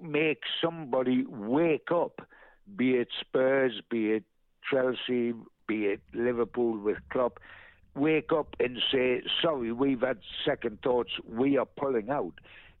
[0.00, 2.20] make somebody wake up,
[2.76, 4.24] be it Spurs, be it
[4.70, 5.34] Chelsea,
[5.66, 7.40] be it Liverpool with Klopp,
[7.94, 12.34] wake up and say, sorry, we've had second thoughts, we are pulling out,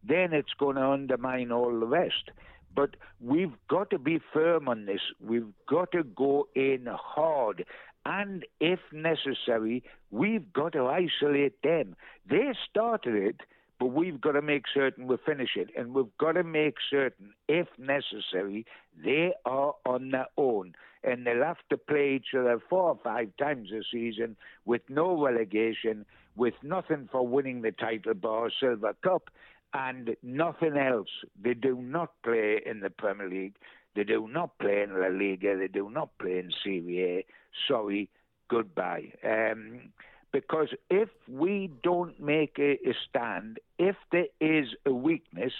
[0.06, 2.30] then it's going to undermine all the rest.
[2.74, 5.00] But we've got to be firm on this.
[5.20, 7.64] We've got to go in hard.
[8.04, 11.96] And if necessary, we've got to isolate them.
[12.28, 13.36] They started it,
[13.78, 15.70] but we've got to make certain we finish it.
[15.76, 18.66] And we've got to make certain, if necessary,
[19.04, 20.74] they are on their own.
[21.04, 25.20] And they'll have to play each other four or five times a season with no
[25.20, 26.06] relegation,
[26.36, 29.30] with nothing for winning the title bar silver cup
[29.74, 31.08] and nothing else.
[31.40, 33.56] They do not play in the Premier League.
[33.94, 35.56] They do not play in La Liga.
[35.56, 37.24] They do not play in Serie A.
[37.68, 38.08] Sorry,
[38.48, 39.12] goodbye.
[39.24, 39.92] Um,
[40.32, 45.52] because if we don't make a, a, stand, if there is a weakness,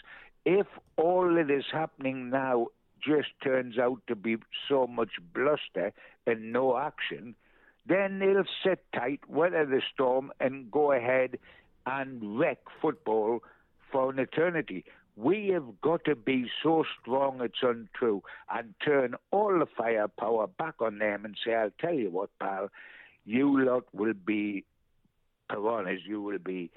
[0.47, 2.69] if all that is happening now
[3.05, 4.37] just turns out to be
[4.69, 5.93] so much bluster
[6.27, 7.35] and no action,
[7.87, 11.39] then they'll sit tight, weather the storm, and go ahead
[11.85, 13.43] and wreck football
[13.93, 14.85] for an eternity.
[15.15, 18.23] We have got to be so strong it's untrue
[18.53, 22.71] and turn all the firepower back on them and say, I'll tell you what, pal,
[23.27, 24.65] you lot will be
[25.51, 26.71] piranhas, you will be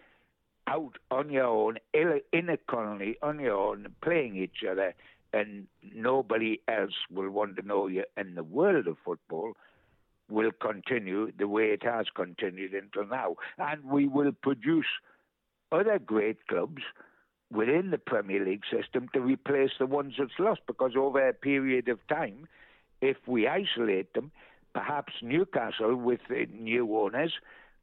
[0.67, 4.93] out on your own, in a colony, on your own, playing each other,
[5.31, 8.03] and nobody else will want to know you.
[8.17, 9.53] And the world of football
[10.29, 13.35] will continue the way it has continued until now.
[13.57, 14.87] And we will produce
[15.71, 16.81] other great clubs
[17.51, 21.87] within the Premier League system to replace the ones that's lost because over a period
[21.87, 22.47] of time,
[23.01, 24.31] if we isolate them,
[24.73, 27.33] perhaps Newcastle with the new owners,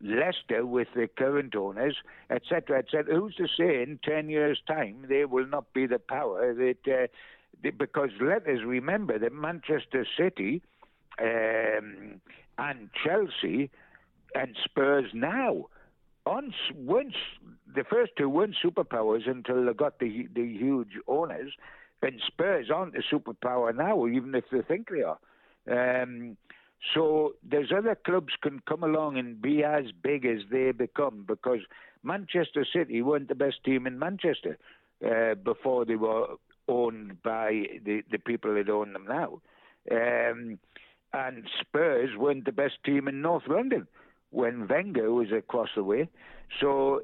[0.00, 1.96] Leicester with the current owners,
[2.28, 3.14] etc., etc.
[3.14, 7.70] Who's to say in 10 years' time they will not be the power that, uh,
[7.78, 10.60] because let us remember that Manchester City
[11.20, 12.20] um,
[12.58, 13.70] and Chelsea
[14.34, 15.66] and Spurs now
[16.26, 17.14] on once
[17.74, 21.52] the first two weren't superpowers until they got the the huge owners,
[22.02, 25.18] and Spurs aren't a superpower now, even if they think they are.
[25.70, 26.36] Um,
[26.94, 31.60] so there's other clubs can come along and be as big as they become because
[32.02, 34.58] Manchester City weren't the best team in Manchester
[35.04, 36.26] uh, before they were
[36.68, 39.40] owned by the, the people that own them now.
[39.90, 40.58] Um,
[41.12, 43.86] and Spurs weren't the best team in North London
[44.32, 46.08] when Wenger was across the way.
[46.60, 47.02] So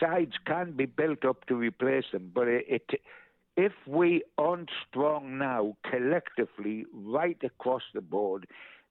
[0.00, 3.00] sides can be built up to replace them, but it, it
[3.56, 8.46] if we aren't strong now collectively right across the board,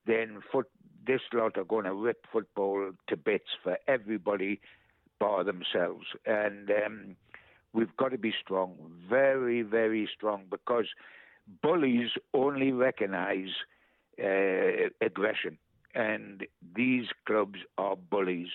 [0.05, 0.69] then foot,
[1.05, 4.59] this lot are going to rip football to bits for everybody
[5.19, 6.05] bar themselves.
[6.25, 7.15] And um,
[7.71, 8.75] we've got to be strong,
[9.09, 10.87] very, very strong, because
[11.63, 13.49] bullies only recognize
[14.21, 15.57] uh, aggression
[15.97, 16.45] and
[16.75, 18.49] these clubs are bullies,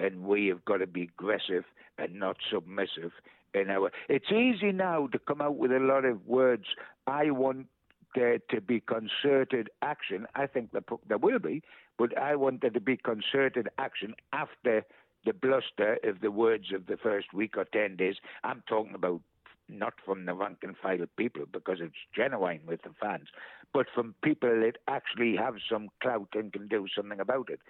[0.00, 1.64] and we have got to be aggressive
[1.96, 3.12] and not submissive.
[3.54, 6.64] In our, it's easy now to come out with a lot of words.
[7.06, 7.68] I want
[8.14, 10.26] there to be concerted action.
[10.34, 11.62] I think there, there will be,
[11.98, 14.84] but I want there to be concerted action after
[15.24, 18.16] the bluster of the words of the first week or 10 days.
[18.42, 19.20] I'm talking about
[19.68, 23.28] not from the rank and file people because it's genuine with the fans,
[23.72, 27.60] but from people that actually have some clout and can do something about it.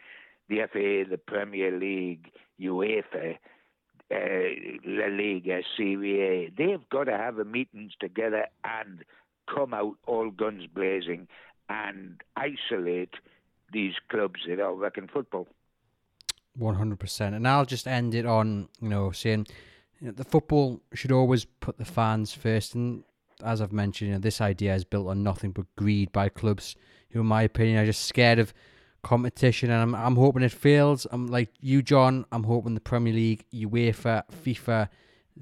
[0.48, 2.30] The FA, the Premier League,
[2.60, 3.36] UEFA,
[4.10, 9.04] uh, La Liga, Serie A, they've got to have a meetings together and
[9.52, 11.28] come out all guns blazing
[11.68, 13.14] and isolate
[13.72, 15.46] these clubs that are wrecking football.
[16.58, 17.34] 100%.
[17.34, 19.46] And I'll just end it on, you know, saying
[20.00, 22.74] you know, the football should always put the fans first.
[22.74, 23.04] And
[23.44, 26.76] as I've mentioned, you know, this idea is built on nothing but greed by clubs
[27.10, 28.52] who, in my opinion, are just scared of
[29.02, 29.70] competition.
[29.70, 31.06] And I'm, I'm hoping it fails.
[31.10, 32.26] I'm like you, John.
[32.32, 34.88] I'm hoping the Premier League, UEFA, FIFA,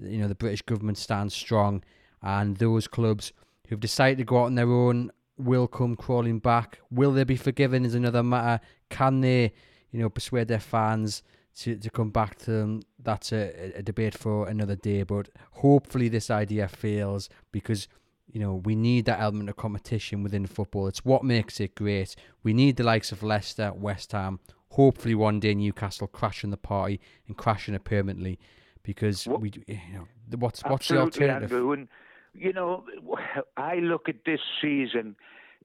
[0.00, 1.82] you know, the British government stands strong,
[2.22, 3.32] and those clubs
[3.68, 6.78] who've decided to go out on their own will come crawling back.
[6.90, 7.84] Will they be forgiven?
[7.84, 8.64] Is another matter.
[8.90, 9.52] Can they,
[9.90, 11.22] you know, persuade their fans?
[11.57, 15.02] To, to come back to them, that's a, a debate for another day.
[15.02, 17.88] But hopefully, this idea fails because
[18.30, 20.86] you know we need that element of competition within football.
[20.86, 22.14] It's what makes it great.
[22.42, 24.40] We need the likes of Leicester, West Ham.
[24.70, 28.38] Hopefully, one day Newcastle crashing the party and crashing it permanently
[28.82, 30.07] because what, we, you know,
[30.38, 31.52] what's what's the alternative?
[31.52, 31.88] Andrew, and,
[32.34, 32.84] you know,
[33.57, 35.16] I look at this season,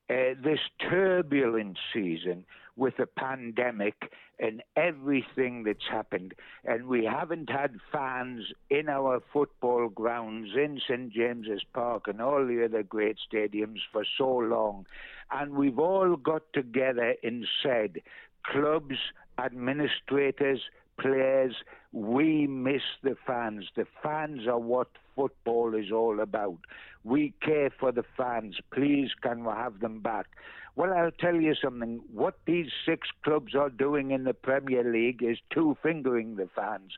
[0.10, 2.46] uh, this turbulent season
[2.76, 6.34] with the pandemic and everything that's happened.
[6.66, 12.46] And we haven't had fans in our football grounds in St James's Park and all
[12.46, 14.86] the other great stadiums for so long.
[15.32, 18.02] And we've all got together and said,
[18.44, 18.98] clubs,
[19.38, 20.62] administrators,
[21.00, 21.56] players,
[21.92, 23.66] we miss the fans.
[23.76, 26.58] The fans are what football is all about.
[27.04, 28.58] We care for the fans.
[28.74, 30.28] Please, can we have them back?
[30.76, 32.02] Well, I'll tell you something.
[32.14, 36.94] What these six clubs are doing in the Premier League is two fingering the fans.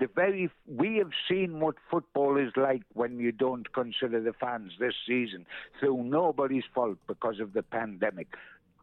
[0.00, 4.72] The very we have seen what football is like when you don't consider the fans
[4.78, 5.44] this season
[5.78, 8.28] through nobody's fault because of the pandemic.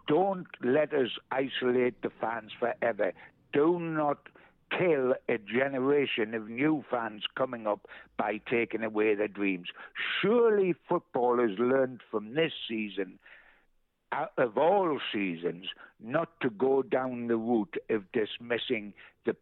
[0.07, 3.13] Don't let us isolate the fans forever.
[3.51, 4.19] Do not
[4.77, 7.87] kill a generation of new fans coming up
[8.17, 9.69] by taking away their dreams.
[10.21, 13.19] Surely football has learned from this season,
[14.37, 15.65] of all seasons,
[16.03, 18.93] not to go down the route of dismissing
[19.25, 19.35] the,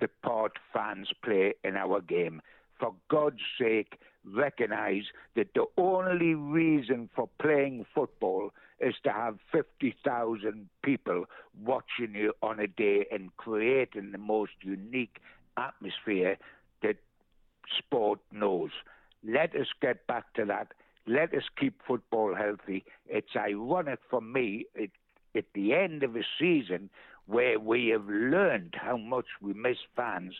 [0.00, 2.42] the part fans play in our game.
[2.78, 5.04] For God's sake, recognize
[5.36, 8.50] that the only reason for playing football
[8.80, 11.24] is to have 50,000 people
[11.64, 15.18] watching you on a day and creating the most unique
[15.56, 16.38] atmosphere
[16.82, 16.96] that
[17.76, 18.70] sport knows.
[19.24, 20.72] Let us get back to that.
[21.08, 22.84] Let us keep football healthy.
[23.06, 24.90] It's ironic for me it,
[25.34, 26.90] at the end of a season
[27.26, 30.34] where we have learned how much we miss fans,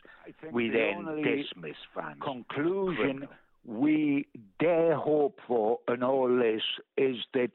[0.50, 2.16] we the then dismiss fans.
[2.22, 3.28] Conclusion
[3.66, 4.26] we
[4.58, 6.62] dare hope for in all this
[6.96, 7.50] is that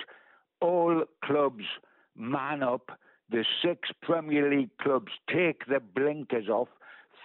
[0.61, 1.63] all clubs
[2.15, 2.91] man up.
[3.31, 6.67] The six Premier League clubs take the blinkers off,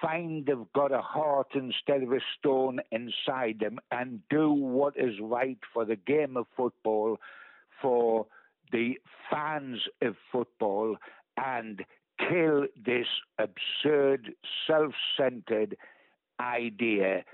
[0.00, 5.14] find they've got a heart instead of a stone inside them, and do what is
[5.20, 7.18] right for the game of football,
[7.80, 8.26] for
[8.72, 8.94] the
[9.30, 10.96] fans of football,
[11.36, 11.84] and
[12.18, 13.06] kill this
[13.38, 14.32] absurd,
[14.66, 15.76] self centered
[16.40, 17.24] idea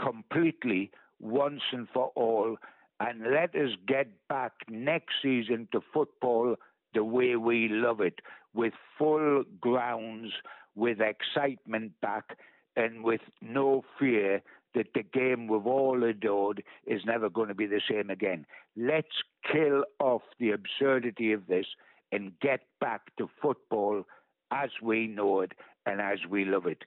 [0.00, 2.56] completely once and for all.
[3.00, 6.56] And let us get back next season to football
[6.94, 8.20] the way we love it,
[8.54, 10.32] with full grounds,
[10.74, 12.36] with excitement back,
[12.76, 14.42] and with no fear
[14.74, 18.46] that the game we've all adored is never going to be the same again.
[18.76, 21.66] Let's kill off the absurdity of this
[22.10, 24.04] and get back to football
[24.50, 25.52] as we know it
[25.86, 26.84] and as we love it.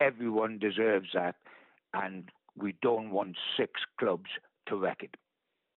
[0.00, 1.36] Everyone deserves that,
[1.92, 4.30] and we don't want six clubs
[4.68, 5.16] to wreck it.